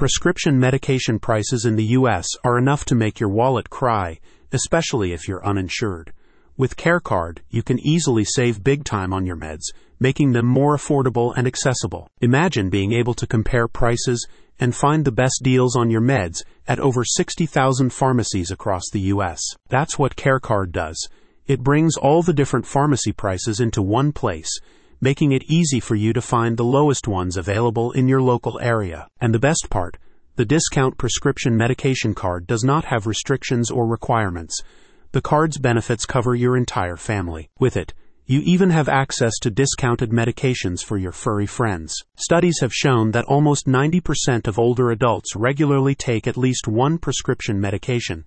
[0.00, 2.26] prescription medication prices in the U.S.
[2.42, 4.18] are enough to make your wallet cry,
[4.50, 6.10] especially if you're uninsured.
[6.56, 9.64] With CareCard, you can easily save big time on your meds,
[9.98, 12.08] making them more affordable and accessible.
[12.22, 14.26] Imagine being able to compare prices
[14.58, 19.42] and find the best deals on your meds at over 60,000 pharmacies across the U.S.
[19.68, 21.10] That's what CareCard does.
[21.46, 24.60] It brings all the different pharmacy prices into one place,
[25.00, 29.08] making it easy for you to find the lowest ones available in your local area.
[29.20, 29.96] And the best part,
[30.36, 34.62] the discount prescription medication card does not have restrictions or requirements.
[35.12, 37.48] The card's benefits cover your entire family.
[37.58, 37.92] With it,
[38.26, 41.94] you even have access to discounted medications for your furry friends.
[42.16, 47.60] Studies have shown that almost 90% of older adults regularly take at least one prescription
[47.60, 48.24] medication,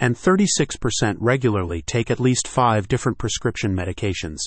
[0.00, 4.38] and 36% regularly take at least five different prescription medications.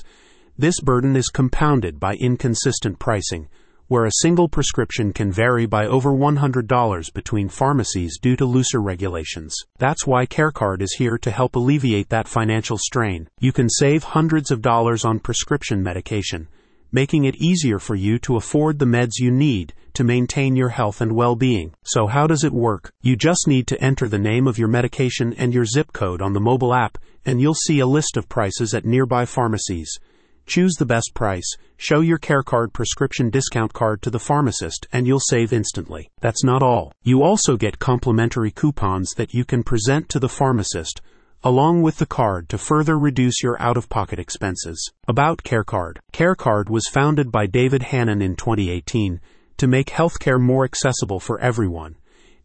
[0.57, 3.49] This burden is compounded by inconsistent pricing,
[3.89, 9.53] where a single prescription can vary by over $100 between pharmacies due to looser regulations.
[9.79, 13.27] That's why CareCard is here to help alleviate that financial strain.
[13.37, 16.47] You can save hundreds of dollars on prescription medication,
[16.89, 21.01] making it easier for you to afford the meds you need to maintain your health
[21.01, 21.73] and well-being.
[21.83, 22.93] So how does it work?
[23.01, 26.31] You just need to enter the name of your medication and your zip code on
[26.31, 29.99] the mobile app, and you'll see a list of prices at nearby pharmacies.
[30.47, 35.19] Choose the best price, show your CareCard prescription discount card to the pharmacist, and you'll
[35.19, 36.09] save instantly.
[36.21, 36.91] That's not all.
[37.01, 41.01] You also get complimentary coupons that you can present to the pharmacist,
[41.43, 44.91] along with the card to further reduce your out of pocket expenses.
[45.07, 49.19] About CareCard CareCard was founded by David Hannon in 2018
[49.57, 51.95] to make healthcare more accessible for everyone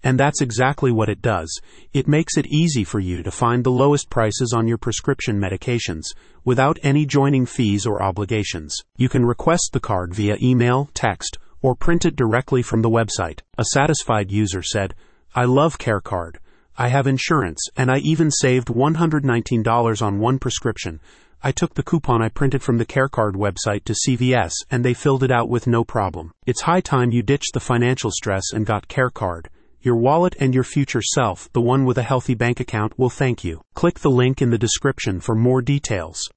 [0.03, 1.61] and that's exactly what it does.
[1.93, 6.07] It makes it easy for you to find the lowest prices on your prescription medications
[6.45, 8.77] without any joining fees or obligations.
[8.97, 13.41] You can request the card via email, text, or print it directly from the website.
[13.59, 14.95] A satisfied user said,
[15.35, 16.37] I love CareCard.
[16.77, 21.01] I have insurance, and I even saved $119 on one prescription.
[21.43, 25.23] I took the coupon I printed from the CareCard website to CVS, and they filled
[25.23, 26.33] it out with no problem.
[26.47, 29.47] It's high time you ditched the financial stress and got CareCard.
[29.83, 33.45] Your wallet and your future self, the one with a healthy bank account, will thank
[33.45, 33.63] you.
[33.73, 36.21] Click the link in the description for more details.